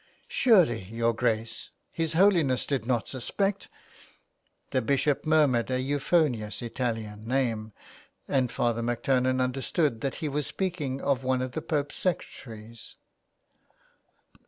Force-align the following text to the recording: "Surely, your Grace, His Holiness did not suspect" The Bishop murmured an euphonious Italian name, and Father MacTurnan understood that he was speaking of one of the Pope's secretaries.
"Surely, 0.27 0.85
your 0.85 1.13
Grace, 1.13 1.69
His 1.91 2.13
Holiness 2.13 2.65
did 2.65 2.87
not 2.87 3.07
suspect" 3.07 3.69
The 4.71 4.81
Bishop 4.81 5.27
murmured 5.27 5.69
an 5.69 5.83
euphonious 5.83 6.63
Italian 6.63 7.27
name, 7.27 7.71
and 8.27 8.51
Father 8.51 8.81
MacTurnan 8.81 9.39
understood 9.39 10.01
that 10.01 10.15
he 10.15 10.27
was 10.27 10.47
speaking 10.47 11.01
of 11.01 11.23
one 11.23 11.43
of 11.43 11.51
the 11.51 11.61
Pope's 11.61 11.97
secretaries. 11.97 12.95